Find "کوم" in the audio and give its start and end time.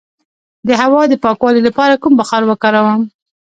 2.01-2.13